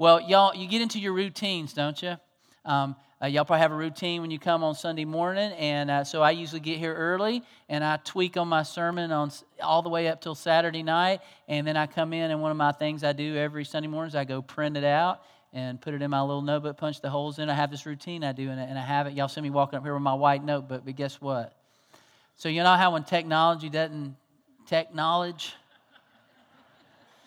[0.00, 2.16] Well, y'all, you get into your routines, don't you?
[2.64, 6.04] Um, uh, y'all probably have a routine when you come on Sunday morning, and uh,
[6.04, 9.30] so I usually get here early and I tweak on my sermon on
[9.62, 12.56] all the way up till Saturday night, and then I come in and one of
[12.56, 15.20] my things I do every Sunday morning is I go print it out
[15.52, 17.50] and put it in my little notebook, punch the holes in.
[17.50, 19.12] I have this routine I do, and, and I have it.
[19.12, 21.54] Y'all see me walking up here with my white notebook, but guess what?
[22.36, 24.16] So you know how when technology doesn't
[24.64, 25.52] technology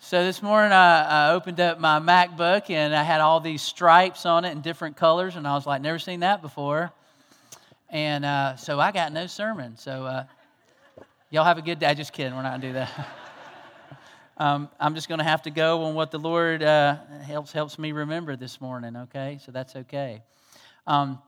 [0.04, 4.26] so this morning I, I, opened up my MacBook and I had all these stripes
[4.26, 6.92] on it in different colors, and I was like, never seen that before.
[7.88, 9.78] And uh, so I got no sermon.
[9.78, 10.24] So uh,
[11.30, 11.94] y'all have a good day.
[11.94, 13.08] Just kidding, we're not gonna do that.
[14.36, 17.92] um, I'm just gonna have to go on what the Lord uh, helps helps me
[17.92, 18.96] remember this morning.
[18.96, 20.22] Okay, so that's okay.
[20.86, 21.18] Um,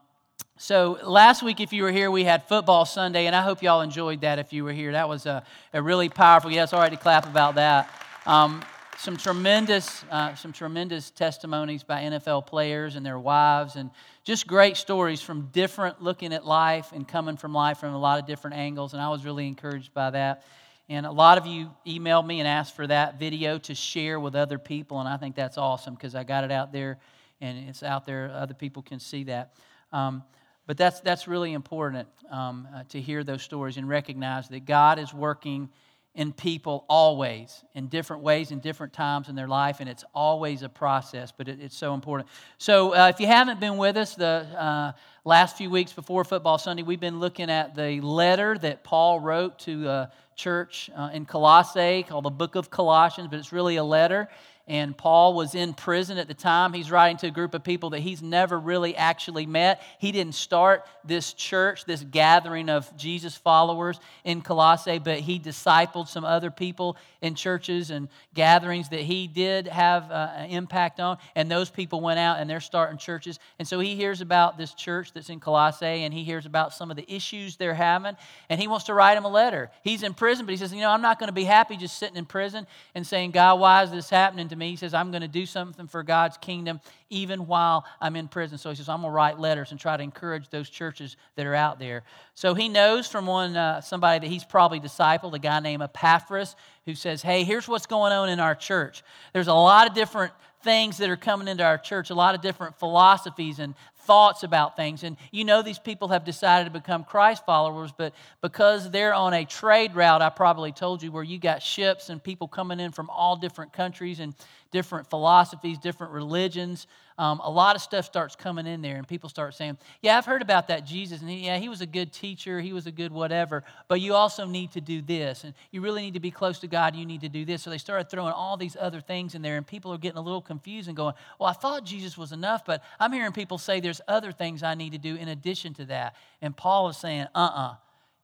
[0.57, 3.81] so last week, if you were here, we had football Sunday, and I hope y'all
[3.81, 4.37] enjoyed that.
[4.37, 6.51] If you were here, that was a, a really powerful.
[6.51, 7.89] Yes, all right to clap about that.
[8.27, 8.61] Um,
[8.97, 13.89] some tremendous, uh, some tremendous testimonies by NFL players and their wives, and
[14.25, 18.19] just great stories from different looking at life and coming from life from a lot
[18.19, 18.91] of different angles.
[18.91, 20.43] And I was really encouraged by that.
[20.89, 24.35] And a lot of you emailed me and asked for that video to share with
[24.35, 26.97] other people, and I think that's awesome because I got it out there
[27.39, 28.29] and it's out there.
[28.33, 29.53] Other people can see that.
[29.93, 30.21] Um,
[30.65, 34.99] but that's, that's really important um, uh, to hear those stories and recognize that God
[34.99, 35.69] is working
[36.17, 40.63] in people always, in different ways, in different times in their life, and it's always
[40.63, 42.27] a process, but it, it's so important.
[42.57, 44.93] So, uh, if you haven't been with us the uh,
[45.25, 49.59] last few weeks before Football Sunday, we've been looking at the letter that Paul wrote
[49.59, 53.83] to a church uh, in Colossae called the Book of Colossians, but it's really a
[53.83, 54.27] letter
[54.67, 56.73] and Paul was in prison at the time.
[56.73, 59.81] He's writing to a group of people that he's never really actually met.
[59.97, 66.09] He didn't start this church, this gathering of Jesus followers in Colossae, but he discipled
[66.09, 71.17] some other people in churches and gatherings that he did have uh, an impact on.
[71.35, 73.39] And those people went out and they're starting churches.
[73.59, 76.91] And so he hears about this church that's in Colossae and he hears about some
[76.91, 78.17] of the issues they're having.
[78.49, 79.71] And he wants to write them a letter.
[79.81, 81.97] He's in prison, but he says, You know, I'm not going to be happy just
[81.97, 84.71] sitting in prison and saying, God, why is this happening to me.
[84.71, 86.79] He says, I'm going to do something for God's kingdom
[87.09, 88.57] even while I'm in prison.
[88.57, 91.45] So he says, I'm going to write letters and try to encourage those churches that
[91.45, 92.03] are out there.
[92.35, 96.55] So he knows from one uh, somebody that he's probably discipled, a guy named Epaphras,
[96.85, 99.03] who says, Hey, here's what's going on in our church.
[99.33, 102.41] There's a lot of different things that are coming into our church, a lot of
[102.41, 103.75] different philosophies and
[104.07, 105.03] thoughts about things.
[105.03, 109.33] And you know, these people have decided to become Christ followers, but because they're on
[109.33, 112.91] a trade route, I probably told you, where you got ships and people coming in
[112.91, 114.33] from all different countries and
[114.77, 116.85] different philosophies, different religions.
[117.17, 120.27] Um, a lot of stuff starts coming in there, and people start saying, Yeah, I've
[120.27, 122.91] heard about that Jesus, and he, yeah, he was a good teacher, he was a
[122.91, 126.29] good whatever, but you also need to do this, and you really need to be
[126.29, 127.63] close to God, you need to do this.
[127.63, 130.21] So they started throwing all these other things in there, and people are getting a
[130.21, 133.79] little confused and going, Well, I thought Jesus was enough, but I'm hearing people say
[133.79, 136.15] there's other things I need to do in addition to that.
[136.39, 137.71] And Paul is saying, Uh uh-uh.
[137.71, 137.75] uh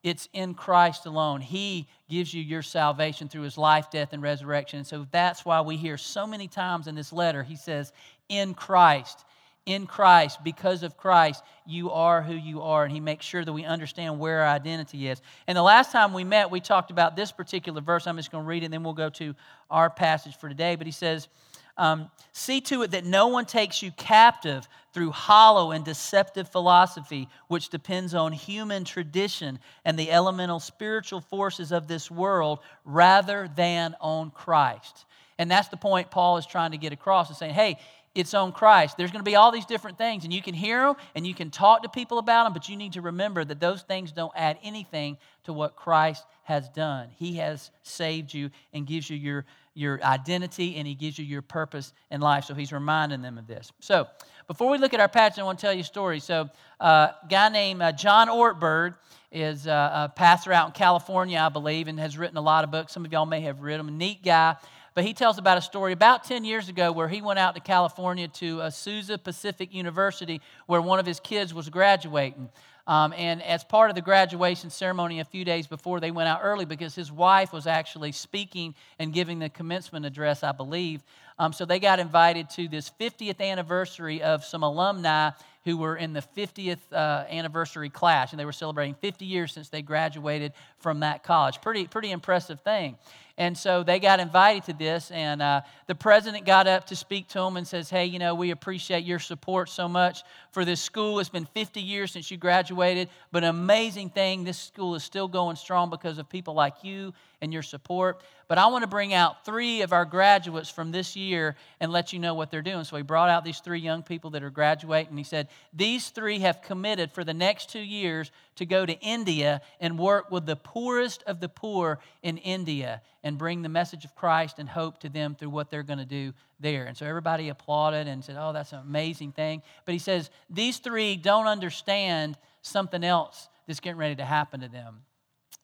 [0.03, 1.39] it's in Christ alone.
[1.41, 4.79] He gives you your salvation through his life, death, and resurrection.
[4.79, 7.93] And so that's why we hear so many times in this letter, he says,
[8.27, 9.23] in Christ,
[9.65, 12.83] in Christ, because of Christ, you are who you are.
[12.83, 15.21] And he makes sure that we understand where our identity is.
[15.47, 18.05] And the last time we met, we talked about this particular verse.
[18.05, 19.33] I'm just going to read it, and then we'll go to
[19.71, 20.75] our passage for today.
[20.75, 21.29] But he says,
[21.77, 27.29] um, See to it that no one takes you captive through hollow and deceptive philosophy,
[27.47, 33.95] which depends on human tradition and the elemental spiritual forces of this world rather than
[34.01, 35.05] on Christ.
[35.37, 37.77] And that's the point Paul is trying to get across and saying, hey,
[38.15, 38.97] it's on Christ.
[38.97, 41.35] There's going to be all these different things, and you can hear them and you
[41.35, 44.33] can talk to people about them, but you need to remember that those things don't
[44.35, 47.09] add anything to what Christ has done.
[47.17, 49.45] He has saved you and gives you your
[49.75, 52.45] your identity and he gives you your purpose in life.
[52.45, 53.71] So he's reminding them of this.
[53.79, 54.07] So
[54.47, 56.19] before we look at our passage, I want to tell you a story.
[56.19, 56.49] So
[56.79, 58.95] uh, a guy named uh, John Ortberg
[59.31, 62.71] is uh, a pastor out in California, I believe, and has written a lot of
[62.71, 62.93] books.
[62.93, 63.87] Some of y'all may have read them.
[63.87, 64.55] A neat guy.
[64.95, 67.61] But he tells about a story about 10 years ago where he went out to
[67.61, 72.49] California to Azusa Pacific University where one of his kids was graduating.
[72.85, 76.41] Um, and as part of the graduation ceremony, a few days before, they went out
[76.43, 81.01] early because his wife was actually speaking and giving the commencement address, I believe.
[81.39, 85.31] Um, so they got invited to this 50th anniversary of some alumni
[85.63, 89.69] who were in the 50th uh, anniversary class, and they were celebrating 50 years since
[89.69, 91.61] they graduated from that college.
[91.61, 92.97] Pretty, pretty impressive thing.
[93.35, 97.27] And so they got invited to this, and uh, the president got up to speak
[97.29, 100.79] to them and says, Hey, you know, we appreciate your support so much for this
[100.79, 101.19] school.
[101.19, 105.27] It's been 50 years since you graduated, but an amazing thing, this school is still
[105.27, 108.21] going strong because of people like you and your support.
[108.47, 112.13] But I want to bring out three of our graduates from this year and let
[112.13, 112.83] you know what they're doing.
[112.83, 115.17] So he brought out these three young people that are graduating.
[115.17, 119.61] He said, These three have committed for the next two years to go to India
[119.79, 124.15] and work with the poorest of the poor in India and bring the message of
[124.15, 126.85] Christ and hope to them through what they're going to do there.
[126.85, 129.61] And so everybody applauded and said, Oh, that's an amazing thing.
[129.85, 134.67] But he says, These three don't understand something else that's getting ready to happen to
[134.67, 135.01] them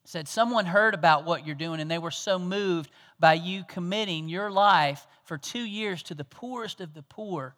[0.10, 2.90] said someone heard about what you're doing and they were so moved
[3.20, 7.56] by you committing your life for two years to the poorest of the poor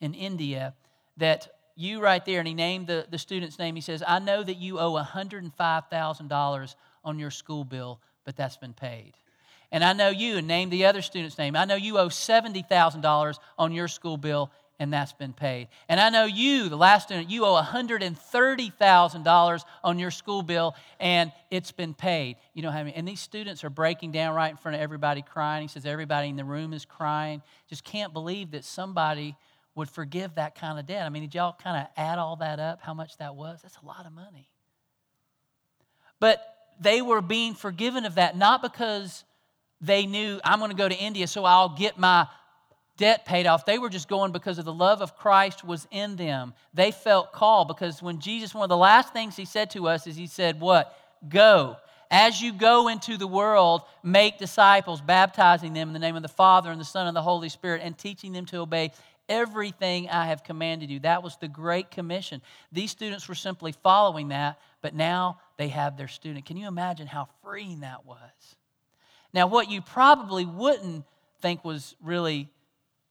[0.00, 0.74] in India
[1.16, 1.48] that
[1.78, 3.74] you right there, and he named the, the student's name.
[3.74, 8.74] He says, I know that you owe $105,000 on your school bill, but that's been
[8.74, 9.14] paid.
[9.70, 11.54] And I know you, and name the other student's name.
[11.54, 15.68] I know you owe $70,000 on your school bill, and that's been paid.
[15.88, 21.30] And I know you, the last student, you owe $130,000 on your school bill, and
[21.50, 22.36] it's been paid.
[22.54, 22.94] You know how many?
[22.94, 25.62] And these students are breaking down right in front of everybody crying.
[25.62, 27.42] He says everybody in the room is crying.
[27.68, 29.36] Just can't believe that somebody
[29.78, 31.06] would forgive that kind of debt.
[31.06, 33.60] I mean, did y'all kind of add all that up, how much that was?
[33.62, 34.48] That's a lot of money.
[36.18, 36.42] But
[36.80, 39.22] they were being forgiven of that, not because
[39.80, 42.26] they knew I'm going to go to India so I'll get my
[42.96, 43.66] debt paid off.
[43.66, 46.54] They were just going because of the love of Christ was in them.
[46.74, 50.08] They felt called because when Jesus, one of the last things he said to us
[50.08, 50.92] is he said, What?
[51.28, 51.76] Go.
[52.10, 56.28] As you go into the world, make disciples, baptizing them in the name of the
[56.28, 58.92] Father and the Son and the Holy Spirit, and teaching them to obey
[59.28, 61.00] everything I have commanded you.
[61.00, 62.42] That was the Great Commission.
[62.72, 66.46] These students were simply following that, but now they have their student.
[66.46, 68.56] Can you imagine how freeing that was?
[69.32, 71.04] Now, what you probably wouldn't
[71.40, 72.48] think was really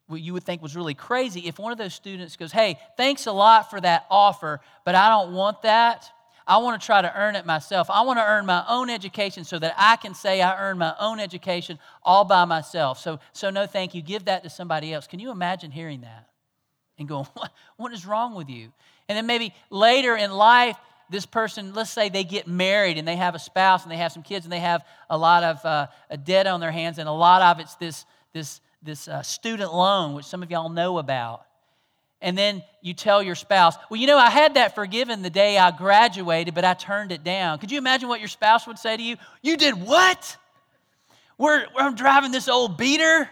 [0.08, 3.26] what you would think was really crazy if one of those students goes, Hey, thanks
[3.26, 6.10] a lot for that offer, but I don't want that.
[6.48, 7.90] I want to try to earn it myself.
[7.90, 10.96] I want to earn my own education so that I can say I earned my
[11.00, 13.00] own education all by myself.
[13.00, 14.02] So, so no, thank you.
[14.02, 15.08] Give that to somebody else.
[15.08, 16.30] Can you imagine hearing that
[16.98, 18.72] and going, what, what is wrong with you?
[19.10, 20.78] And then maybe later in life,
[21.10, 24.12] this person, let's say they get married and they have a spouse and they have
[24.12, 27.08] some kids and they have a lot of uh, a debt on their hands, and
[27.08, 30.98] a lot of it's this, this this uh, student loan, which some of y'all know
[30.98, 31.46] about.
[32.22, 35.58] And then you tell your spouse, well, you know, I had that forgiven the day
[35.58, 37.60] I graduated, but I turned it down.
[37.60, 39.18] Could you imagine what your spouse would say to you?
[39.44, 40.38] You did what?
[41.38, 43.30] We're, I'm driving this old beater.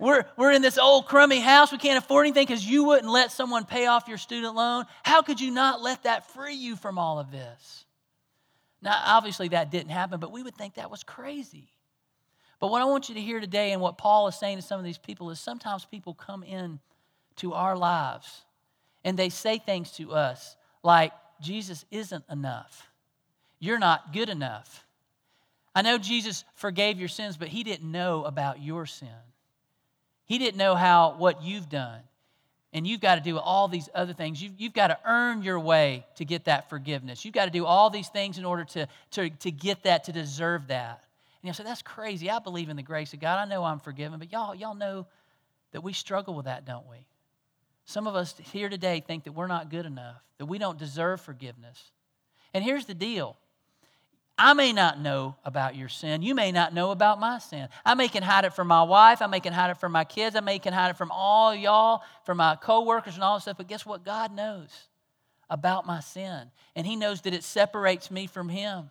[0.00, 1.70] We're, we're in this old crummy house.
[1.70, 4.84] We can't afford anything because you wouldn't let someone pay off your student loan.
[5.04, 7.84] How could you not let that free you from all of this?
[8.82, 11.68] Now, obviously, that didn't happen, but we would think that was crazy.
[12.58, 14.80] But what I want you to hear today and what Paul is saying to some
[14.80, 16.80] of these people is sometimes people come in
[17.36, 18.42] to our lives
[19.04, 22.88] and they say things to us like, Jesus isn't enough.
[23.58, 24.84] You're not good enough.
[25.74, 29.08] I know Jesus forgave your sins, but he didn't know about your sin.
[30.26, 32.00] He didn't know how what you've done.
[32.74, 34.42] And you've got to do all these other things.
[34.42, 37.24] You've, you've got to earn your way to get that forgiveness.
[37.24, 40.12] You've got to do all these things in order to, to, to get that, to
[40.12, 41.04] deserve that.
[41.42, 42.30] And you'll say, that's crazy.
[42.30, 43.38] I believe in the grace of God.
[43.38, 44.18] I know I'm forgiven.
[44.18, 45.06] But y'all, y'all know
[45.72, 46.96] that we struggle with that, don't we?
[47.84, 51.20] Some of us here today think that we're not good enough, that we don't deserve
[51.20, 51.90] forgiveness.
[52.54, 53.36] And here's the deal
[54.38, 56.22] I may not know about your sin.
[56.22, 57.68] You may not know about my sin.
[57.84, 59.20] I may can hide it from my wife.
[59.20, 60.36] I may can hide it from my kids.
[60.36, 63.58] I may can hide it from all y'all, from my coworkers and all this stuff.
[63.58, 64.04] But guess what?
[64.04, 64.70] God knows
[65.50, 66.50] about my sin.
[66.74, 68.90] And He knows that it separates me from Him.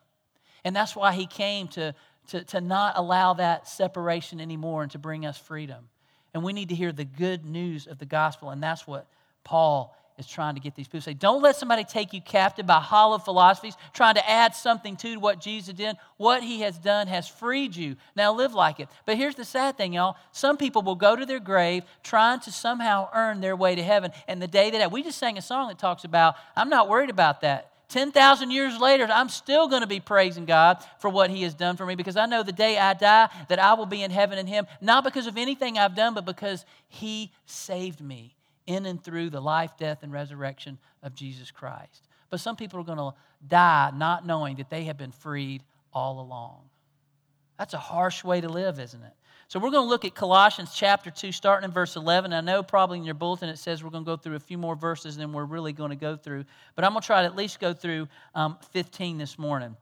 [0.64, 1.96] And that's why He came to
[2.28, 5.90] to, to not allow that separation anymore and to bring us freedom.
[6.34, 9.06] And we need to hear the good news of the gospel, and that's what
[9.44, 11.14] Paul is trying to get these people say.
[11.14, 15.42] Don't let somebody take you captive by hollow philosophies, trying to add something to what
[15.42, 15.96] Jesus did.
[16.18, 17.96] What he has done has freed you.
[18.16, 18.88] Now live like it.
[19.06, 20.16] But here's the sad thing, y'all.
[20.32, 24.12] Some people will go to their grave trying to somehow earn their way to heaven.
[24.28, 27.10] And the day that we just sang a song that talks about, I'm not worried
[27.10, 27.71] about that.
[27.92, 31.78] 10,000 years later, I'm still going to be praising God for what He has done
[31.78, 34.40] for me because I know the day I die that I will be in heaven
[34.40, 39.04] in Him, not because of anything I've done, but because He saved me in and
[39.04, 42.08] through the life, death, and resurrection of Jesus Christ.
[42.30, 43.14] But some people are going to
[43.46, 46.62] die not knowing that they have been freed all along.
[47.60, 49.14] That's a harsh way to live, isn't it?
[49.52, 52.32] So we're going to look at Colossians chapter 2, starting in verse 11.
[52.32, 54.58] I know probably in your bulletin it says we're going to go through a few
[54.58, 57.28] more verses than we're really going to go through, but I'm going to try to
[57.28, 59.76] at least go through um, 15 this morning.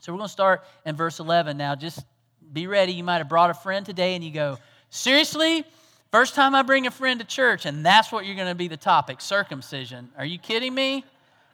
[0.00, 1.56] So we're going to start in verse 11.
[1.56, 2.04] Now, just
[2.52, 2.90] be ready.
[2.92, 4.58] You might have brought a friend today and you go,
[4.90, 5.64] Seriously?
[6.10, 8.66] First time I bring a friend to church, and that's what you're going to be
[8.66, 10.10] the topic circumcision.
[10.18, 11.04] Are you kidding me?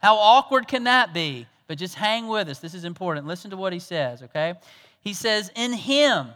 [0.00, 1.46] How awkward can that be?
[1.66, 2.58] But just hang with us.
[2.58, 3.26] This is important.
[3.26, 4.54] Listen to what he says, okay?
[5.02, 6.28] He says, In him,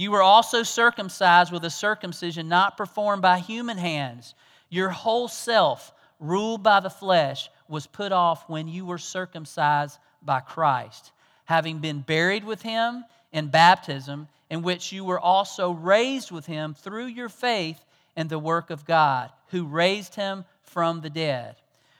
[0.00, 4.34] you were also circumcised with a circumcision not performed by human hands.
[4.70, 10.40] Your whole self, ruled by the flesh, was put off when you were circumcised by
[10.40, 11.12] Christ,
[11.44, 16.72] having been buried with him in baptism, in which you were also raised with him
[16.72, 17.84] through your faith
[18.16, 21.56] in the work of God, who raised him from the dead.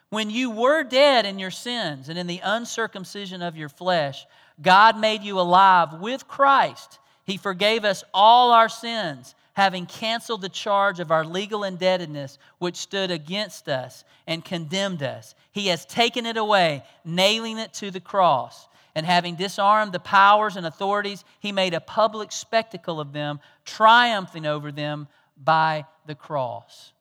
[0.08, 4.24] When you were dead in your sins and in the uncircumcision of your flesh,
[4.62, 6.98] God made you alive with Christ
[7.30, 12.76] he forgave us all our sins, having canceled the charge of our legal indebtedness, which
[12.76, 15.36] stood against us and condemned us.
[15.52, 18.66] He has taken it away, nailing it to the cross.
[18.96, 24.44] And having disarmed the powers and authorities, he made a public spectacle of them, triumphing
[24.44, 25.06] over them
[25.36, 26.92] by the cross.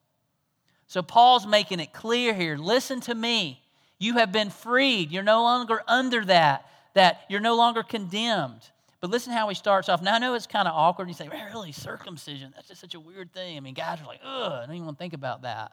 [0.86, 3.64] So Paul's making it clear here listen to me.
[3.98, 5.12] You have been freed.
[5.12, 8.70] You're no longer under that, that you're no longer condemned.
[9.02, 10.02] But listen how he starts off.
[10.02, 11.08] Now, I know it's kind of awkward.
[11.08, 12.52] You say, really, circumcision?
[12.56, 13.56] That's just such a weird thing.
[13.56, 15.72] I mean, guys are like, ugh, I don't even want to think about that.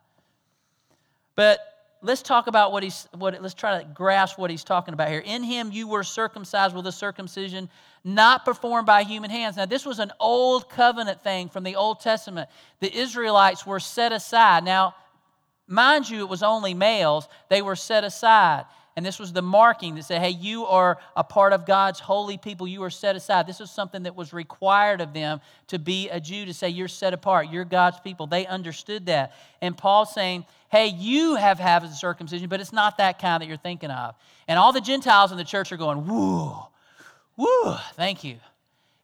[1.35, 1.59] But
[2.03, 5.23] let's talk about what he's, what, let's try to grasp what he's talking about here.
[5.25, 7.69] In him you were circumcised with a circumcision
[8.05, 9.57] not performed by human hands.
[9.57, 12.49] Now, this was an old covenant thing from the Old Testament.
[12.79, 14.63] The Israelites were set aside.
[14.63, 14.95] Now,
[15.67, 18.67] mind you, it was only males, they were set aside.
[18.97, 22.39] And this was the marking that said, hey, you are a part of God's holy
[22.39, 22.67] people.
[22.67, 23.47] You are set aside.
[23.47, 26.89] This was something that was required of them to be a Jew, to say, you're
[26.89, 27.51] set apart.
[27.51, 28.27] You're God's people.
[28.27, 29.35] They understood that.
[29.61, 33.49] And Paul's saying, hey, you have had a circumcision, but it's not that kind that
[33.49, 34.15] you're thinking of.
[34.49, 36.57] And all the Gentiles in the church are going, woo,
[37.37, 38.39] woo, thank you.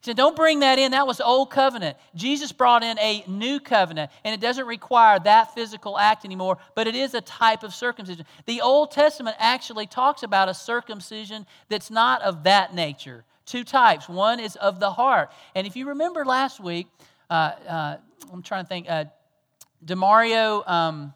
[0.02, 0.90] He said, Don't bring that in.
[0.90, 1.96] That was old covenant.
[2.16, 6.88] Jesus brought in a new covenant, and it doesn't require that physical act anymore, but
[6.88, 8.26] it is a type of circumcision.
[8.46, 13.24] The Old Testament actually talks about a circumcision that's not of that nature.
[13.46, 14.08] Two types.
[14.08, 15.30] One is of the heart.
[15.54, 16.88] And if you remember last week,
[17.30, 17.96] uh, uh,
[18.32, 19.04] I'm trying to think, uh,
[19.86, 21.14] Demario, um,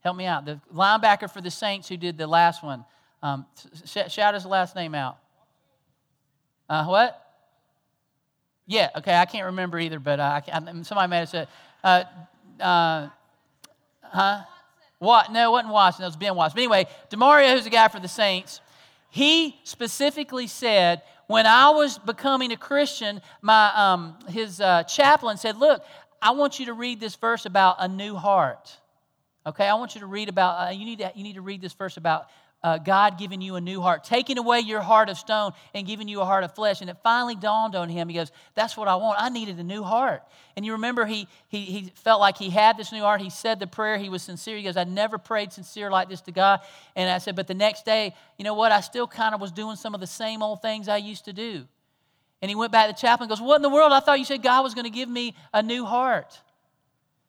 [0.00, 2.84] help me out, the linebacker for the Saints who did the last one.
[3.22, 3.46] Um,
[3.86, 5.16] sh- shout his last name out.
[6.68, 7.27] Uh, what?
[8.68, 10.42] Yeah, okay, I can't remember either, but uh,
[10.82, 11.48] somebody may have said,
[11.82, 12.04] uh,
[12.60, 13.08] uh,
[14.02, 14.42] huh?
[14.98, 15.32] What?
[15.32, 16.02] No, it wasn't Watson.
[16.04, 16.56] It was Ben Watson.
[16.56, 18.60] But anyway, Demario, who's a guy for the Saints,
[19.08, 25.56] he specifically said, when I was becoming a Christian, my um, his uh, chaplain said,
[25.56, 25.82] "Look,
[26.20, 28.76] I want you to read this verse about a new heart.
[29.46, 30.68] Okay, I want you to read about.
[30.68, 32.26] Uh, you need to you need to read this verse about
[32.62, 36.08] uh, God giving you a new heart, taking away your heart of stone and giving
[36.08, 36.80] you a heart of flesh.
[36.80, 38.08] And it finally dawned on him.
[38.08, 39.20] He goes, That's what I want.
[39.20, 40.22] I needed a new heart.
[40.56, 43.20] And you remember he, he, he felt like he had this new heart.
[43.20, 43.96] He said the prayer.
[43.96, 44.56] He was sincere.
[44.56, 46.60] He goes, I never prayed sincere like this to God.
[46.96, 48.72] And I said, But the next day, you know what?
[48.72, 51.32] I still kind of was doing some of the same old things I used to
[51.32, 51.64] do.
[52.42, 53.92] And he went back to the chaplain and goes, What in the world?
[53.92, 56.40] I thought you said God was going to give me a new heart.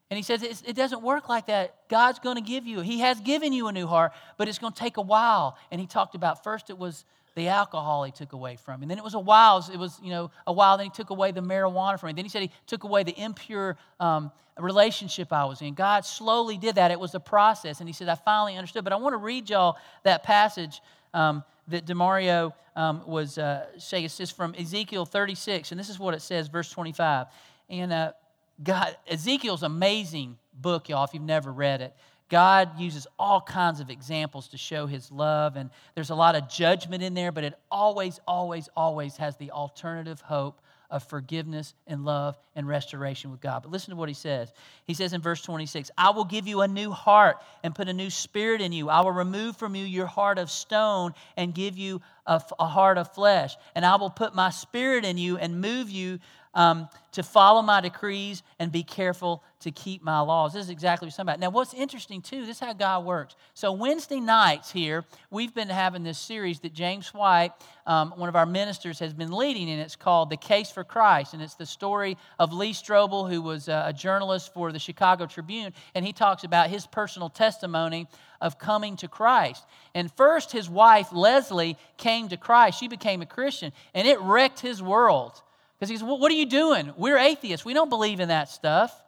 [0.09, 1.75] And he says it doesn't work like that.
[1.87, 4.73] God's going to give you, He has given you a new heart, but it's going
[4.73, 5.57] to take a while.
[5.71, 8.81] And he talked about first it was the alcohol he took away from.
[8.81, 11.11] And then it was a while, it was, you know, a while, then he took
[11.11, 12.13] away the marijuana from me.
[12.13, 15.73] Then he said he took away the impure um, relationship I was in.
[15.75, 16.91] God slowly did that.
[16.91, 17.79] It was a process.
[17.79, 18.83] And he said, I finally understood.
[18.83, 20.81] But I want to read y'all that passage
[21.13, 24.05] um, that Demario um, was uh, saying.
[24.05, 27.27] It says from Ezekiel 36, and this is what it says, verse 25.
[27.69, 28.13] And uh,
[28.61, 31.93] God, Ezekiel's amazing book, y'all, if you've never read it.
[32.29, 36.47] God uses all kinds of examples to show his love, and there's a lot of
[36.47, 40.61] judgment in there, but it always, always, always has the alternative hope
[40.91, 43.61] of forgiveness and love and restoration with God.
[43.61, 44.51] But listen to what he says.
[44.85, 47.93] He says in verse 26 I will give you a new heart and put a
[47.93, 48.89] new spirit in you.
[48.89, 52.97] I will remove from you your heart of stone and give you a, a heart
[52.97, 53.55] of flesh.
[53.75, 56.19] And I will put my spirit in you and move you
[56.53, 60.53] um, to follow my decrees and be careful to keep my laws.
[60.53, 61.39] This is exactly what about.
[61.39, 63.35] Now, what's interesting too, this is how God works.
[63.53, 67.51] So, Wednesday nights here, we've been having this series that James White,
[67.85, 71.33] um, one of our ministers, has been leading, and it's called The Case for Christ.
[71.33, 75.73] And it's the story of Lee Strobel, who was a journalist for the Chicago Tribune,
[75.93, 78.07] and he talks about his personal testimony
[78.39, 79.65] of coming to Christ.
[79.93, 82.79] And first, his wife, Leslie, came to Christ.
[82.79, 85.41] She became a Christian, and it wrecked his world
[85.79, 86.93] Because he says, well, What are you doing?
[86.97, 87.65] We're atheists.
[87.65, 89.01] We don't believe in that stuff.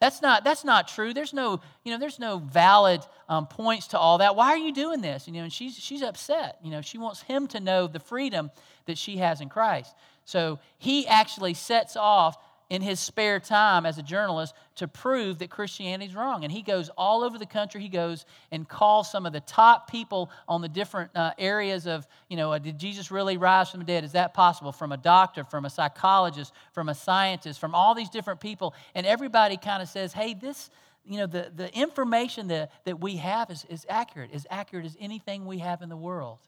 [0.00, 1.12] That's not, that's not true.
[1.12, 4.36] There's no, you know, there's no valid um, points to all that.
[4.36, 5.26] Why are you doing this?
[5.26, 6.58] You know, and she's, she's upset.
[6.62, 8.52] You know, she wants him to know the freedom
[8.86, 9.94] that she has in Christ.
[10.24, 12.36] So he actually sets off
[12.70, 16.44] in his spare time as a journalist to prove that Christianity is wrong.
[16.44, 17.80] And he goes all over the country.
[17.80, 22.06] He goes and calls some of the top people on the different uh, areas of,
[22.28, 24.04] you know, uh, did Jesus really rise from the dead?
[24.04, 24.70] Is that possible?
[24.70, 28.74] From a doctor, from a psychologist, from a scientist, from all these different people.
[28.94, 30.68] And everybody kind of says, hey, this,
[31.06, 34.96] you know, the, the information that, that we have is, is accurate, as accurate as
[35.00, 36.38] anything we have in the world.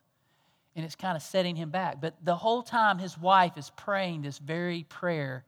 [0.75, 1.99] And it's kind of setting him back.
[1.99, 5.43] But the whole time, his wife is praying this very prayer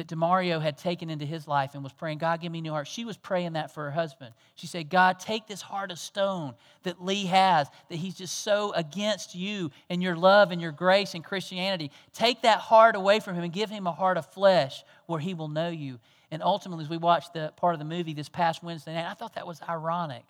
[0.00, 2.70] that Demario had taken into his life and was praying, God, give me a new
[2.70, 2.88] heart.
[2.88, 4.32] She was praying that for her husband.
[4.54, 6.54] She said, God, take this heart of stone
[6.84, 11.14] that Lee has, that he's just so against you and your love and your grace
[11.14, 11.90] and Christianity.
[12.14, 15.34] Take that heart away from him and give him a heart of flesh where he
[15.34, 15.98] will know you.
[16.30, 19.14] And ultimately, as we watched the part of the movie this past Wednesday night, I
[19.14, 20.22] thought that was ironic.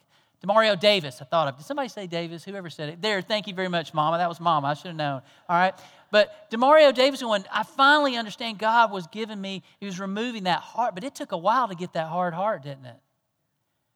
[0.44, 1.58] Demario Davis, I thought of.
[1.58, 2.42] Did somebody say Davis?
[2.44, 3.02] Whoever said it.
[3.02, 4.16] There, thank you very much, Mama.
[4.16, 4.68] That was Mama.
[4.68, 5.20] I should have known.
[5.48, 5.74] All right.
[6.10, 10.60] But Demario Davis, when I finally understand God was giving me, He was removing that
[10.60, 10.94] heart.
[10.94, 12.96] But it took a while to get that hard heart, didn't it?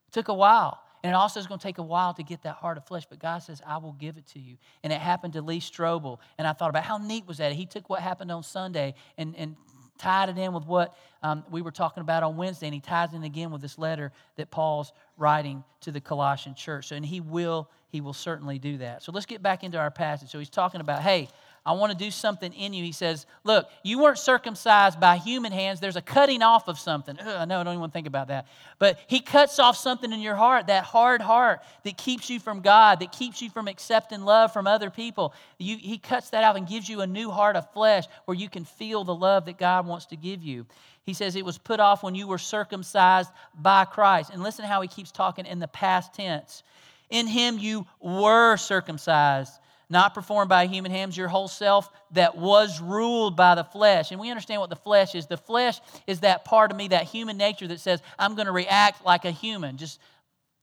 [0.09, 0.81] It took a while.
[1.03, 3.05] And it also is going to take a while to get that heart of flesh.
[3.09, 4.57] But God says, I will give it to you.
[4.83, 6.19] And it happened to Lee Strobel.
[6.39, 7.53] And I thought about how neat was that?
[7.53, 9.57] He took what happened on Sunday and, and
[9.99, 13.13] tied it in with what um, we were talking about on Wednesday, and he ties
[13.13, 16.89] it in again with this letter that Paul's writing to the Colossian church.
[16.89, 19.03] So, and he will, he will certainly do that.
[19.03, 20.31] So let's get back into our passage.
[20.31, 21.29] So he's talking about, hey,
[21.67, 22.85] I want to do something in you.
[22.85, 25.81] He says, Look, you weren't circumcised by human hands.
[25.81, 27.17] There's a cutting off of something.
[27.19, 28.47] Ugh, I know, I don't even want to think about that.
[28.79, 32.61] But He cuts off something in your heart, that hard heart that keeps you from
[32.61, 35.33] God, that keeps you from accepting love from other people.
[35.59, 38.51] You, he cuts that out and gives you a new heart of flesh where you
[38.51, 40.67] can feel the love that God wants to give you.
[41.05, 44.31] He says it was put off when you were circumcised by Christ.
[44.33, 46.63] And listen how he keeps talking in the past tense.
[47.11, 49.53] In him you were circumcised
[49.91, 54.11] not performed by human hands, your whole self that was ruled by the flesh.
[54.11, 55.27] And we understand what the flesh is.
[55.27, 58.53] The flesh is that part of me, that human nature that says, I'm going to
[58.53, 59.77] react like a human.
[59.77, 60.01] Just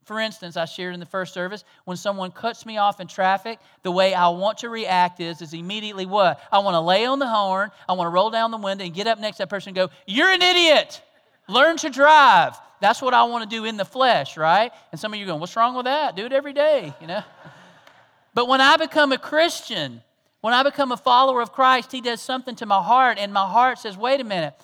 [0.04, 3.58] for instance, I shared in the first service, when someone cuts me off in traffic,
[3.82, 6.40] the way I want to react is, is immediately what?
[6.50, 8.92] I want to lay on the horn, I want to roll down the window and
[8.92, 11.00] get up next to that person and go, You're an idiot!
[11.48, 12.56] Learn to drive.
[12.80, 14.72] That's what I want to do in the flesh, right?
[14.90, 16.16] And some of you are going, What's wrong with that?
[16.16, 17.22] Do it every day, you know?
[18.34, 20.02] But when I become a Christian,
[20.40, 23.46] when I become a follower of Christ, He does something to my heart, and my
[23.46, 24.54] heart says, wait a minute,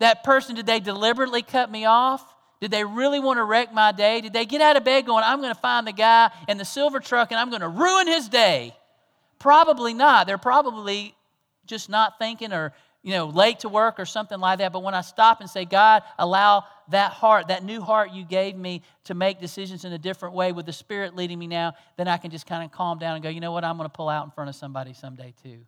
[0.00, 2.34] that person, did they deliberately cut me off?
[2.62, 4.20] Did they really want to wreck my day?
[4.20, 6.64] Did they get out of bed going, I'm going to find the guy in the
[6.64, 8.72] silver truck and I'm going to ruin his day?
[9.40, 10.28] Probably not.
[10.28, 11.16] They're probably
[11.66, 12.72] just not thinking or
[13.02, 14.72] you know, late to work or something like that.
[14.72, 18.56] But when I stop and say, God, allow that heart, that new heart you gave
[18.56, 22.06] me to make decisions in a different way with the Spirit leading me now, then
[22.06, 23.92] I can just kind of calm down and go, you know what, I'm going to
[23.92, 25.58] pull out in front of somebody someday too.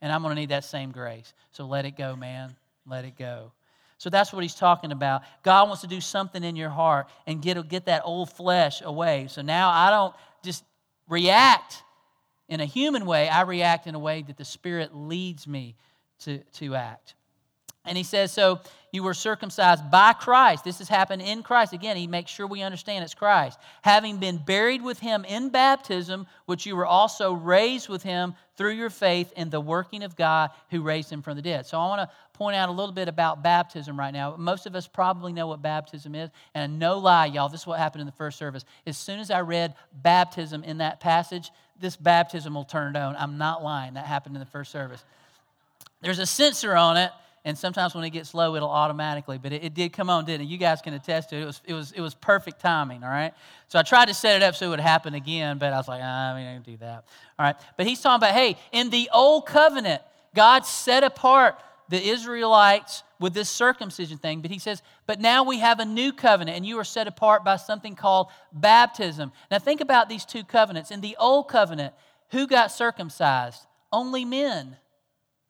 [0.00, 1.34] And I'm going to need that same grace.
[1.50, 2.54] So let it go, man.
[2.86, 3.50] Let it go.
[3.98, 5.22] So that's what he's talking about.
[5.42, 9.26] God wants to do something in your heart and get, get that old flesh away.
[9.30, 10.64] So now I don't just
[11.08, 11.82] react
[12.48, 15.76] in a human way, I react in a way that the Spirit leads me
[16.20, 17.14] to, to act.
[17.86, 18.60] And he says, So
[18.92, 20.64] you were circumcised by Christ.
[20.64, 21.72] This has happened in Christ.
[21.72, 23.58] Again, he makes sure we understand it's Christ.
[23.82, 28.72] Having been buried with him in baptism, which you were also raised with him through
[28.72, 31.66] your faith in the working of God who raised him from the dead.
[31.66, 34.34] So I want to point out a little bit about baptism right now.
[34.36, 36.30] Most of us probably know what baptism is.
[36.54, 38.64] And no lie, y'all, this is what happened in the first service.
[38.86, 43.16] As soon as I read baptism in that passage, this baptism will turn on.
[43.16, 43.94] I'm not lying.
[43.94, 45.02] That happened in the first service.
[46.02, 47.10] There's a sensor on it,
[47.44, 49.38] and sometimes when it gets low, it'll automatically.
[49.38, 50.50] But it, it, did come on, didn't it?
[50.50, 51.42] You guys can attest to it.
[51.42, 53.32] It was, it was, it was perfect timing, all right?
[53.68, 55.88] So I tried to set it up so it would happen again, but I was
[55.88, 57.04] like, I mean, I can do that.
[57.38, 57.56] All right.
[57.76, 60.02] But he's talking about, hey, in the old covenant,
[60.34, 61.56] God set apart
[61.88, 66.12] the Israelites with this circumcision thing, but he says, but now we have a new
[66.12, 69.32] covenant, and you are set apart by something called baptism.
[69.50, 70.90] Now think about these two covenants.
[70.90, 71.94] In the old covenant,
[72.30, 73.66] who got circumcised?
[73.92, 74.76] Only men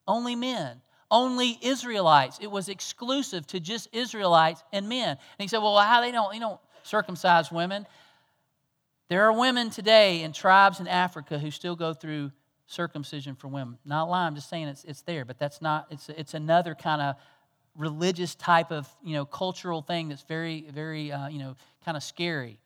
[0.06, 2.38] only men, only Israelites.
[2.40, 5.10] It was exclusive to just Israelites and men.
[5.10, 7.86] And he said, Well, how they don't, they don't circumcise women?
[9.08, 12.32] There are women today in tribes in Africa who still go through
[12.66, 13.78] circumcision for women.
[13.84, 17.02] Not lying, I'm just saying it's, it's there, but that's not, it's, it's another kind
[17.02, 17.16] of
[17.76, 22.02] religious type of, you know, cultural thing that's very, very, uh, you know, kind of
[22.02, 22.58] scary.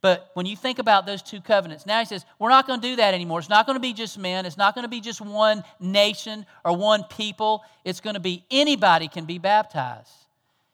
[0.00, 2.88] But when you think about those two covenants, now he says, we're not going to
[2.88, 3.38] do that anymore.
[3.38, 4.44] It's not going to be just men.
[4.44, 7.62] It's not going to be just one nation or one people.
[7.86, 10.10] It's going to be anybody can be baptized.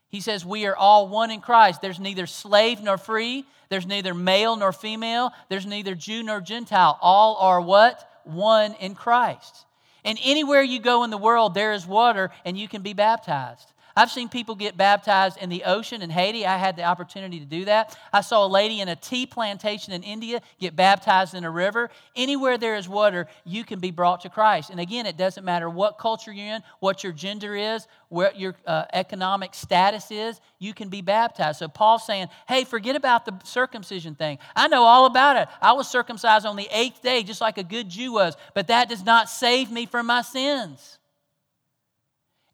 [0.08, 1.80] He says, we are all one in Christ.
[1.80, 3.44] There's neither slave nor free.
[3.68, 5.30] There's neither male nor female.
[5.48, 6.98] There's neither Jew nor Gentile.
[7.00, 8.09] All are what?
[8.24, 9.66] One in Christ.
[10.04, 13.72] And anywhere you go in the world, there is water and you can be baptized.
[13.96, 16.46] I've seen people get baptized in the ocean in Haiti.
[16.46, 17.96] I had the opportunity to do that.
[18.12, 21.90] I saw a lady in a tea plantation in India get baptized in a river.
[22.16, 24.70] Anywhere there is water, you can be brought to Christ.
[24.70, 28.54] And again, it doesn't matter what culture you're in, what your gender is, what your
[28.66, 31.58] uh, economic status is, you can be baptized.
[31.58, 34.38] So Paul's saying, hey, forget about the circumcision thing.
[34.54, 35.48] I know all about it.
[35.60, 38.88] I was circumcised on the eighth day, just like a good Jew was, but that
[38.88, 40.98] does not save me from my sins.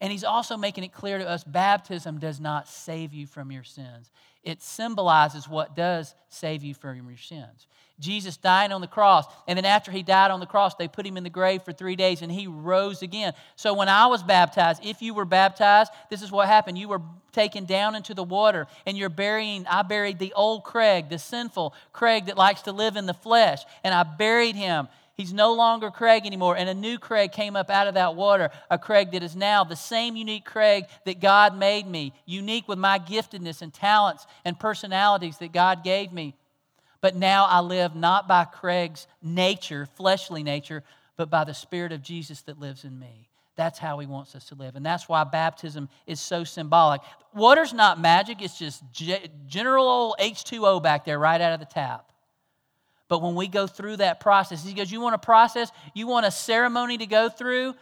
[0.01, 3.65] And he's also making it clear to us baptism does not save you from your
[3.65, 4.11] sins.
[4.43, 7.67] It symbolizes what does save you from your sins.
[7.99, 11.07] Jesus died on the cross, and then after he died on the cross, they put
[11.07, 13.33] him in the grave for three days and he rose again.
[13.57, 16.77] So when I was baptized, if you were baptized, this is what happened.
[16.77, 17.01] You were
[17.33, 21.75] taken down into the water and you're burying, I buried the old Craig, the sinful
[21.95, 25.91] Craig that likes to live in the flesh, and I buried him He's no longer
[25.91, 26.57] Craig anymore.
[26.57, 29.65] And a new Craig came up out of that water, a Craig that is now
[29.65, 34.61] the same unique Craig that God made me, unique with my giftedness and talents and
[34.61, 36.35] personalities that God gave me.
[37.01, 40.83] But now I live not by Craig's nature, fleshly nature,
[41.17, 43.29] but by the Spirit of Jesus that lives in me.
[43.55, 44.77] That's how he wants us to live.
[44.77, 47.01] And that's why baptism is so symbolic.
[47.35, 48.83] Water's not magic, it's just
[49.47, 52.13] general old H2O back there right out of the tap.
[53.09, 55.71] But when we go through that process, he goes, You want a process?
[55.95, 57.75] You want a ceremony to go through?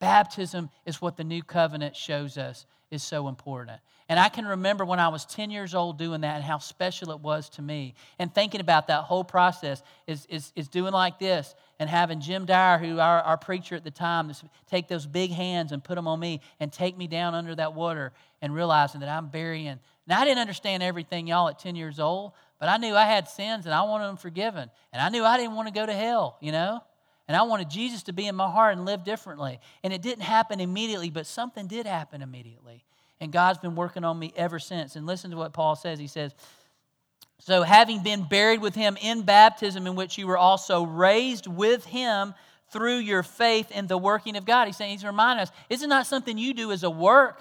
[0.00, 3.80] Baptism is what the new covenant shows us is so important.
[4.08, 7.10] And I can remember when I was 10 years old doing that and how special
[7.10, 7.94] it was to me.
[8.18, 12.46] And thinking about that whole process is, is, is doing like this and having Jim
[12.46, 14.32] Dyer, who our, our preacher at the time,
[14.66, 17.74] take those big hands and put them on me and take me down under that
[17.74, 19.78] water and realizing that I'm burying.
[20.06, 23.28] Now, I didn't understand everything, y'all, at 10 years old, but I knew I had
[23.28, 24.70] sins and I wanted them forgiven.
[24.92, 26.80] And I knew I didn't want to go to hell, you know?
[27.28, 29.60] And I wanted Jesus to be in my heart and live differently.
[29.84, 32.84] And it didn't happen immediately, but something did happen immediately.
[33.20, 34.96] And God's been working on me ever since.
[34.96, 35.98] And listen to what Paul says.
[35.98, 36.34] He says,
[37.38, 41.84] So having been buried with him in baptism, in which you were also raised with
[41.84, 42.34] him
[42.70, 44.66] through your faith in the working of God.
[44.66, 47.40] He's saying, He's reminding us, it's not something you do as a work.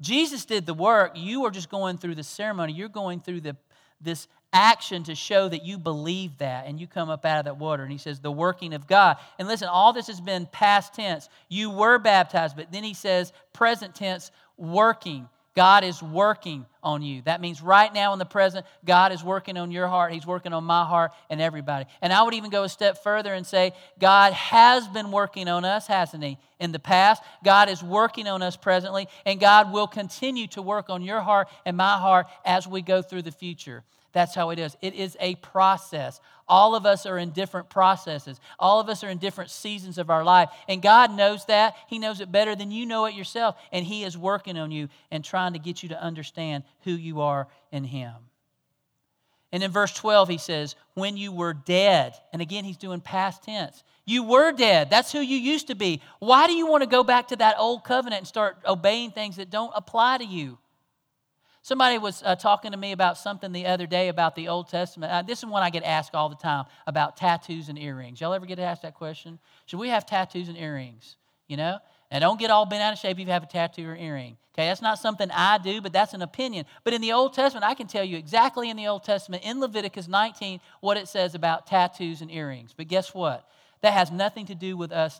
[0.00, 1.12] Jesus did the work.
[1.14, 2.72] You are just going through the ceremony.
[2.72, 3.56] You're going through the
[4.04, 7.58] this action to show that you believe that and you come up out of that
[7.58, 7.82] water.
[7.82, 9.16] And he says, the working of God.
[9.38, 11.28] And listen, all this has been past tense.
[11.48, 15.28] You were baptized, but then he says, present tense, working.
[15.54, 17.22] God is working on you.
[17.22, 20.12] That means right now in the present, God is working on your heart.
[20.12, 21.86] He's working on my heart and everybody.
[22.02, 25.64] And I would even go a step further and say, God has been working on
[25.64, 26.38] us, hasn't He?
[26.58, 30.90] In the past, God is working on us presently, and God will continue to work
[30.90, 33.84] on your heart and my heart as we go through the future.
[34.14, 34.76] That's how it is.
[34.80, 36.20] It is a process.
[36.46, 38.40] All of us are in different processes.
[38.58, 40.50] All of us are in different seasons of our life.
[40.68, 41.74] And God knows that.
[41.88, 43.56] He knows it better than you know it yourself.
[43.72, 47.20] And He is working on you and trying to get you to understand who you
[47.20, 48.14] are in Him.
[49.50, 53.44] And in verse 12, he says, When you were dead, and again, he's doing past
[53.44, 53.84] tense.
[54.04, 54.90] You were dead.
[54.90, 56.02] That's who you used to be.
[56.18, 59.36] Why do you want to go back to that old covenant and start obeying things
[59.36, 60.58] that don't apply to you?
[61.64, 65.10] Somebody was uh, talking to me about something the other day about the Old Testament.
[65.10, 68.20] Uh, this is one I get asked all the time about tattoos and earrings.
[68.20, 69.38] Y'all ever get asked that question?
[69.64, 71.16] Should we have tattoos and earrings?
[71.48, 71.78] You know?
[72.10, 74.36] And don't get all bent out of shape if you have a tattoo or earring.
[74.52, 76.66] Okay, that's not something I do, but that's an opinion.
[76.84, 79.58] But in the Old Testament, I can tell you exactly in the Old Testament, in
[79.58, 82.74] Leviticus 19, what it says about tattoos and earrings.
[82.76, 83.48] But guess what?
[83.80, 85.18] That has nothing to do with us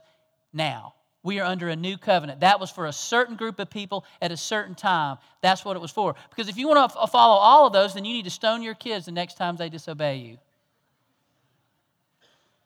[0.52, 0.92] now.
[1.24, 2.40] We are under a new covenant.
[2.40, 5.16] That was for a certain group of people at a certain time.
[5.40, 6.14] That's what it was for.
[6.28, 8.74] Because if you want to follow all of those, then you need to stone your
[8.74, 10.38] kids the next time they disobey you.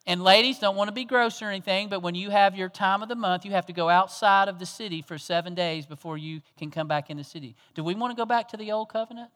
[0.08, 3.02] And ladies, don't want to be gross or anything, but when you have your time
[3.02, 6.18] of the month, you have to go outside of the city for seven days before
[6.18, 7.54] you can come back in the city.
[7.74, 9.30] Do we want to go back to the old covenant?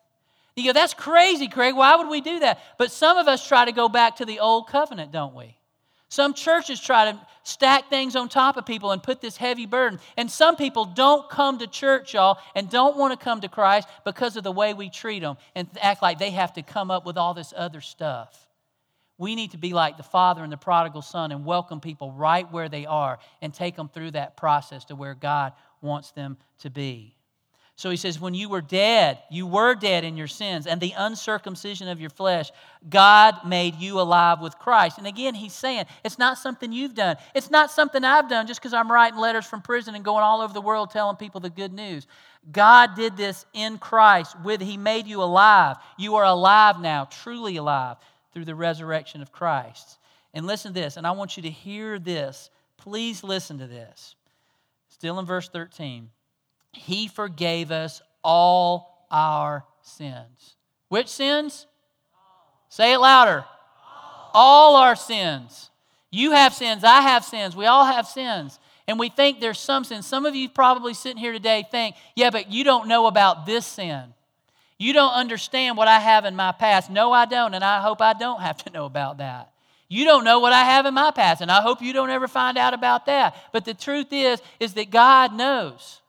[0.56, 1.76] You go, that's crazy, Craig.
[1.76, 2.58] Why would we do that?
[2.78, 5.56] But some of us try to go back to the old covenant, don't we?
[6.12, 9.98] Some churches try to stack things on top of people and put this heavy burden.
[10.18, 13.88] And some people don't come to church, y'all, and don't want to come to Christ
[14.04, 17.06] because of the way we treat them and act like they have to come up
[17.06, 18.46] with all this other stuff.
[19.16, 22.52] We need to be like the father and the prodigal son and welcome people right
[22.52, 26.68] where they are and take them through that process to where God wants them to
[26.68, 27.16] be.
[27.76, 30.94] So he says, When you were dead, you were dead in your sins and the
[30.96, 32.50] uncircumcision of your flesh,
[32.88, 34.98] God made you alive with Christ.
[34.98, 37.16] And again, he's saying, It's not something you've done.
[37.34, 40.42] It's not something I've done just because I'm writing letters from prison and going all
[40.42, 42.06] over the world telling people the good news.
[42.50, 44.38] God did this in Christ.
[44.44, 45.76] With He made you alive.
[45.98, 47.96] You are alive now, truly alive,
[48.32, 49.98] through the resurrection of Christ.
[50.34, 52.50] And listen to this, and I want you to hear this.
[52.76, 54.14] Please listen to this.
[54.88, 56.08] Still in verse 13.
[56.72, 60.56] He forgave us all our sins.
[60.88, 61.66] Which sins?
[62.68, 63.44] Say it louder.
[64.34, 65.70] All our sins.
[66.10, 66.84] You have sins.
[66.84, 67.56] I have sins.
[67.56, 68.58] We all have sins.
[68.86, 70.02] And we think there's some sin.
[70.02, 73.64] Some of you probably sitting here today think, yeah, but you don't know about this
[73.64, 74.12] sin.
[74.78, 76.90] You don't understand what I have in my past.
[76.90, 77.54] No, I don't.
[77.54, 79.52] And I hope I don't have to know about that.
[79.88, 82.26] You don't know what I have in my past, and I hope you don't ever
[82.26, 83.36] find out about that.
[83.52, 86.01] But the truth is, is that God knows.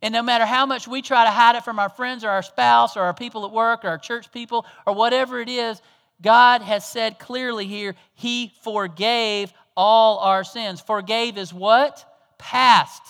[0.00, 2.42] And no matter how much we try to hide it from our friends or our
[2.42, 5.82] spouse or our people at work or our church people or whatever it is,
[6.22, 10.80] God has said clearly here, He forgave all our sins.
[10.80, 12.04] Forgave is what?
[12.38, 13.02] Past.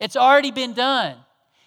[0.00, 1.16] It's already been done.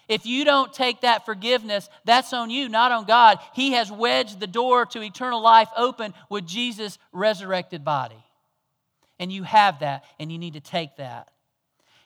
[0.08, 3.38] If you don't take that forgiveness, that's on you, not on God.
[3.54, 8.22] He has wedged the door to eternal life open with Jesus' resurrected body.
[9.18, 11.28] And you have that, and you need to take that.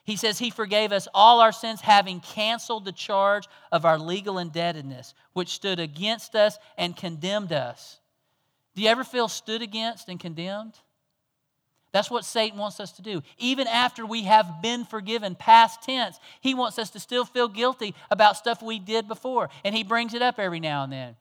[0.07, 4.37] He says he forgave us all our sins, having canceled the charge of our legal
[4.37, 7.99] indebtedness, which stood against us and condemned us.
[8.73, 10.75] Do you ever feel stood against and condemned?
[11.91, 13.21] That's what Satan wants us to do.
[13.37, 17.93] Even after we have been forgiven, past tense, he wants us to still feel guilty
[18.09, 19.49] about stuff we did before.
[19.65, 21.15] And he brings it up every now and then.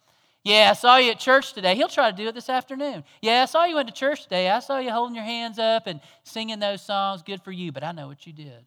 [0.44, 1.74] Yeah, I saw you at church today.
[1.74, 3.02] He'll try to do it this afternoon.
[3.20, 4.48] Yeah, I saw you went to church today.
[4.48, 7.22] I saw you holding your hands up and singing those songs.
[7.22, 8.64] Good for you, but I know what you did.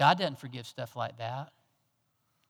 [0.00, 1.50] God doesn't forgive stuff like that.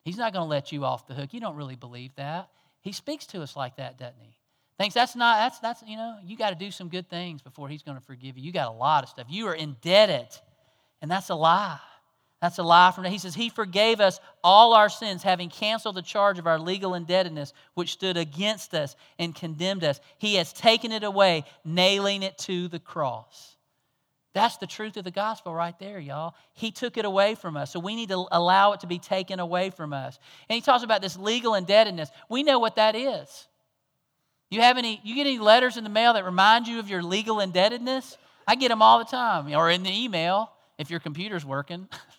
[0.05, 1.35] He's not going to let you off the hook.
[1.35, 2.49] You don't really believe that.
[2.81, 4.37] He speaks to us like that, doesn't he?
[4.79, 7.69] Thinks that's not, that's, that's you know, you got to do some good things before
[7.69, 8.45] he's going to forgive you.
[8.45, 9.27] You got a lot of stuff.
[9.29, 10.29] You are indebted,
[11.03, 11.81] and that's a lie.
[12.41, 16.03] That's a lie from He says, He forgave us all our sins, having canceled the
[16.03, 20.01] charge of our legal indebtedness, which stood against us and condemned us.
[20.19, 23.57] He has taken it away, nailing it to the cross.
[24.33, 26.35] That's the truth of the gospel right there, y'all.
[26.53, 27.73] He took it away from us.
[27.73, 30.19] So we need to allow it to be taken away from us.
[30.49, 32.11] And he talks about this legal indebtedness.
[32.29, 33.49] We know what that is.
[34.51, 37.03] You have any you get any letters in the mail that remind you of your
[37.03, 38.16] legal indebtedness?
[38.47, 41.88] I get them all the time, or in the email if your computer's working.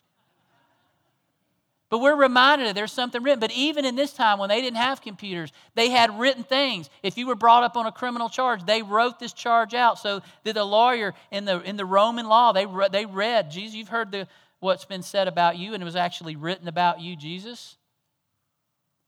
[1.92, 3.42] But we're reminded that there's something written.
[3.42, 6.90] But even in this time when they didn't have computers, they had written things.
[7.04, 10.22] If you were brought up on a criminal charge, they wrote this charge out so
[10.46, 14.10] that the lawyer in the, in the Roman law, they, they read, Jesus, you've heard
[14.10, 14.26] the,
[14.62, 17.76] what's been said about you, and it was actually written about you, Jesus.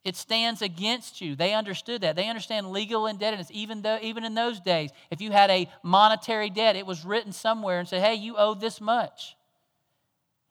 [0.03, 1.37] It stands against you.
[1.37, 2.17] They understood that.
[2.17, 3.47] They understand legal indebtedness.
[3.51, 7.31] Even though, even in those days, if you had a monetary debt, it was written
[7.31, 9.37] somewhere and said, "Hey, you owe this much."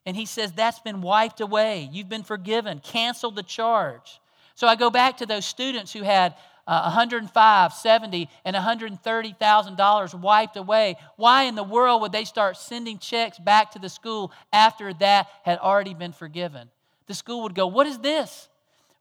[0.04, 1.88] And he says, That's been wiped away.
[1.92, 2.80] You've been forgiven.
[2.80, 4.20] Canceled the charge.
[4.54, 6.34] So I go back to those students who had
[6.66, 10.96] uh, 105, 70, and 130,000 dollars wiped away.
[11.16, 15.28] Why in the world would they start sending checks back to the school after that
[15.42, 16.68] had already been forgiven?
[17.06, 18.48] The school would go, "What is this?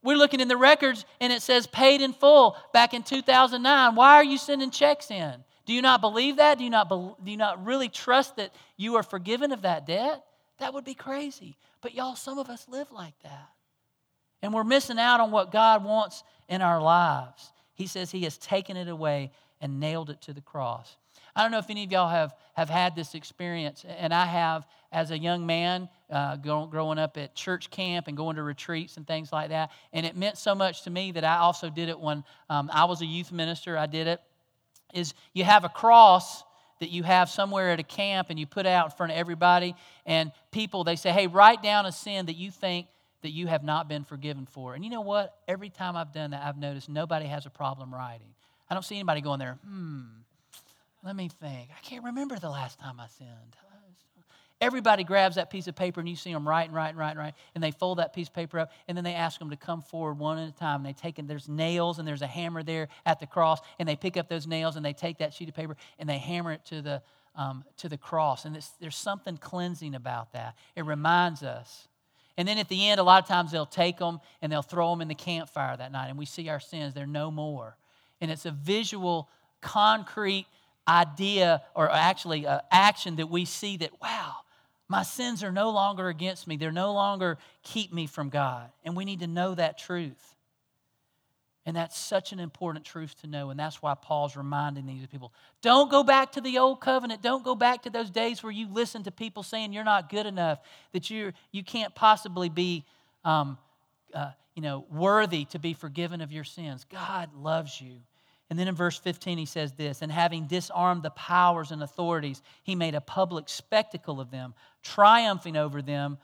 [0.03, 3.95] We're looking in the records and it says paid in full back in 2009.
[3.95, 5.43] Why are you sending checks in?
[5.65, 6.57] Do you not believe that?
[6.57, 9.85] Do you not, be, do you not really trust that you are forgiven of that
[9.85, 10.23] debt?
[10.61, 11.57] That would be crazy.
[11.81, 13.49] But y'all, some of us live like that.
[14.43, 17.51] And we're missing out on what God wants in our lives.
[17.73, 20.97] He says He has taken it away and nailed it to the cross.
[21.35, 24.67] I don't know if any of y'all have, have had this experience, and I have
[24.91, 29.07] as a young man uh, growing up at church camp and going to retreats and
[29.07, 29.71] things like that.
[29.93, 32.85] And it meant so much to me that I also did it when um, I
[32.85, 33.79] was a youth minister.
[33.79, 34.21] I did it.
[34.93, 36.43] Is you have a cross
[36.81, 39.75] that you have somewhere at a camp and you put out in front of everybody,
[40.05, 42.87] and people, they say, hey, write down a sin that you think
[43.21, 44.73] that you have not been forgiven for.
[44.73, 45.37] And you know what?
[45.47, 48.33] Every time I've done that, I've noticed nobody has a problem writing.
[48.67, 50.01] I don't see anybody going there, hmm,
[51.03, 51.69] let me think.
[51.69, 53.29] I can't remember the last time I sinned.
[54.61, 57.63] Everybody grabs that piece of paper and you see them writing, writing, writing, writing, and
[57.63, 60.19] they fold that piece of paper up and then they ask them to come forward
[60.19, 60.77] one at a time.
[60.77, 63.89] And they take it, there's nails and there's a hammer there at the cross, and
[63.89, 66.51] they pick up those nails and they take that sheet of paper and they hammer
[66.51, 67.01] it to the,
[67.35, 68.45] um, to the cross.
[68.45, 70.55] And there's something cleansing about that.
[70.75, 71.87] It reminds us.
[72.37, 74.91] And then at the end, a lot of times they'll take them and they'll throw
[74.91, 76.93] them in the campfire that night, and we see our sins.
[76.93, 77.77] They're no more.
[78.21, 79.27] And it's a visual,
[79.59, 80.45] concrete
[80.87, 84.35] idea, or actually uh, action that we see that, wow,
[84.91, 86.57] My sins are no longer against me.
[86.57, 88.69] They're no longer keep me from God.
[88.83, 90.35] And we need to know that truth.
[91.65, 93.51] And that's such an important truth to know.
[93.51, 97.21] And that's why Paul's reminding these people don't go back to the old covenant.
[97.21, 100.25] Don't go back to those days where you listen to people saying you're not good
[100.25, 100.59] enough,
[100.91, 102.83] that you're, you can't possibly be
[103.23, 103.57] um,
[104.13, 106.85] uh, you know, worthy to be forgiven of your sins.
[106.91, 108.01] God loves you.
[108.51, 112.41] And then in verse 15, he says this And having disarmed the powers and authorities,
[112.63, 116.17] he made a public spectacle of them, triumphing over them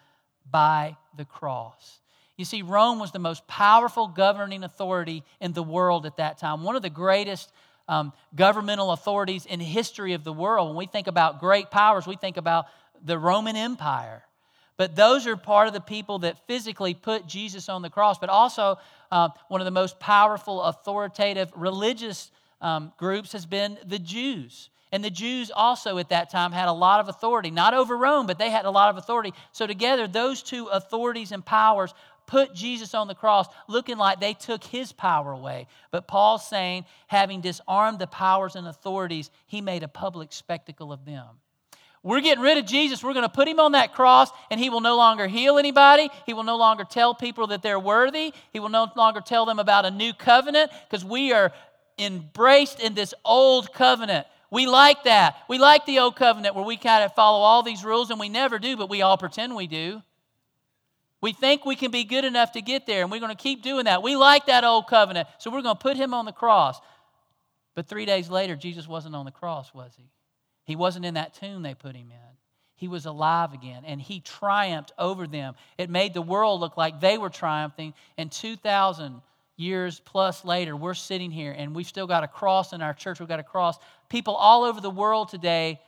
[0.51, 2.01] by the cross.
[2.35, 6.63] You see, Rome was the most powerful governing authority in the world at that time,
[6.63, 7.49] one of the greatest
[7.87, 10.67] um, governmental authorities in history of the world.
[10.67, 12.65] When we think about great powers, we think about
[13.01, 14.26] the Roman Empire.
[14.77, 18.29] But those are part of the people that physically put Jesus on the cross, but
[18.29, 18.77] also
[19.11, 24.69] uh, one of the most powerful, authoritative religious um, groups has been the Jews.
[24.91, 28.25] And the Jews also at that time had a lot of authority, not over Rome,
[28.25, 29.33] but they had a lot of authority.
[29.51, 31.93] So, together, those two authorities and powers
[32.25, 35.67] put Jesus on the cross, looking like they took his power away.
[35.91, 41.05] But Paul's saying, having disarmed the powers and authorities, he made a public spectacle of
[41.05, 41.25] them.
[42.07, 43.03] We're getting rid of Jesus.
[43.03, 46.09] We're going to put him on that cross, and he will no longer heal anybody.
[46.25, 48.33] He will no longer tell people that they're worthy.
[48.53, 51.51] He will no longer tell them about a new covenant because we are
[51.99, 54.25] embraced in this old covenant.
[54.49, 55.35] We like that.
[55.49, 58.29] We like the old covenant where we kind of follow all these rules, and we
[58.29, 60.01] never do, but we all pretend we do.
[61.19, 63.63] We think we can be good enough to get there, and we're going to keep
[63.63, 64.01] doing that.
[64.01, 66.79] We like that old covenant, so we're going to put him on the cross.
[67.75, 70.05] But three days later, Jesus wasn't on the cross, was he?
[70.67, 72.37] He wasn't in that tomb they put him in.
[72.75, 75.55] He was alive again, and he triumphed over them.
[75.77, 77.93] It made the world look like they were triumphing.
[78.17, 79.21] And 2,000
[79.55, 83.19] years plus later, we're sitting here, and we've still got a cross in our church.
[83.19, 83.79] We've got a cross.
[84.09, 85.79] People all over the world today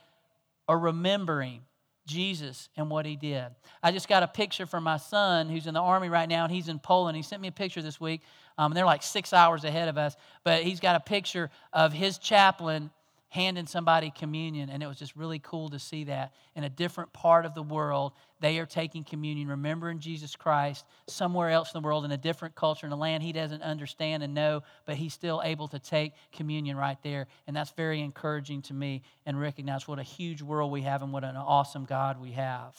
[0.66, 1.60] are remembering
[2.06, 3.46] Jesus and what he did.
[3.82, 6.52] I just got a picture from my son who's in the army right now, and
[6.52, 7.16] he's in Poland.
[7.16, 8.22] He sent me a picture this week.
[8.56, 12.18] Um, they're like six hours ahead of us, but he's got a picture of his
[12.18, 12.90] chaplain
[13.30, 14.68] handing somebody communion.
[14.68, 17.62] And it was just really cool to see that in a different part of the
[17.62, 22.18] world, they are taking communion, remembering Jesus Christ somewhere else in the world, in a
[22.18, 25.78] different culture, in a land he doesn't understand and know, but he's still able to
[25.78, 27.28] take communion right there.
[27.46, 31.12] And that's very encouraging to me and recognize what a huge world we have and
[31.12, 32.76] what an awesome God we have.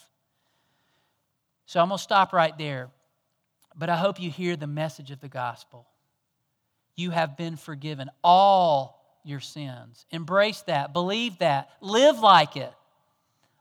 [1.66, 2.90] So I'm going to stop right there.
[3.74, 5.88] But I hope you hear the message of the gospel.
[6.98, 8.10] You have been forgiven.
[8.22, 10.05] All your sins.
[10.12, 12.73] Embrace that, believe that, live like it.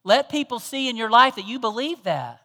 [0.04, 2.40] Let people see in your life that you believe that.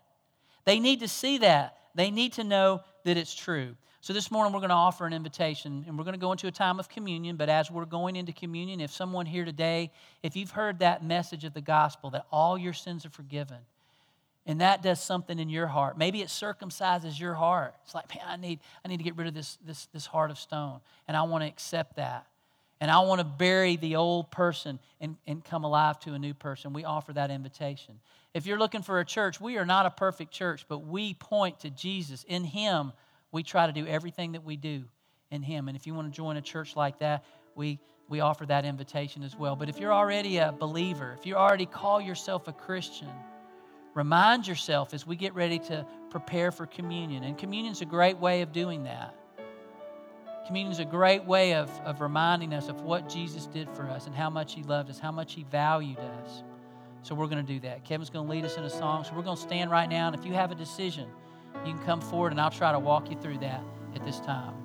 [0.65, 1.78] They need to see that.
[1.93, 3.75] They need to know that it's true.
[4.01, 6.47] So this morning we're going to offer an invitation and we're going to go into
[6.47, 7.38] a time of communion.
[7.38, 11.43] But as we're going into communion, if someone here today, if you've heard that message
[11.43, 13.58] of the gospel that all your sins are forgiven,
[14.45, 15.97] and that does something in your heart.
[15.97, 17.73] Maybe it circumcises your heart.
[17.84, 20.30] It's like, man, I need, I need to get rid of this, this, this heart
[20.30, 22.28] of stone, and I want to accept that
[22.82, 26.34] and I want to bury the old person and, and come alive to a new
[26.34, 28.00] person, we offer that invitation.
[28.34, 31.62] If you're looking for a church, we are not a perfect church, but we point
[31.62, 32.26] to Jesus.
[32.28, 32.92] In Him,
[33.32, 34.84] we try to do everything that we do
[35.32, 35.70] in Him.
[35.70, 37.24] And if you want to join a church like that,
[37.56, 39.56] we, we offer that invitation as well.
[39.56, 43.10] But if you're already a believer, if you already call yourself a Christian,
[43.94, 47.24] remind yourself as we get ready to prepare for communion.
[47.24, 49.16] And communion is a great way of doing that.
[50.46, 54.06] Communion is a great way of, of reminding us of what Jesus did for us
[54.06, 56.44] and how much He loved us, how much He valued us.
[57.02, 57.84] So we're going to do that.
[57.84, 59.04] Kevin's going to lead us in a song.
[59.04, 60.08] So we're going to stand right now.
[60.08, 61.08] And if you have a decision,
[61.66, 63.64] you can come forward and I'll try to walk you through that
[63.96, 64.64] at this time.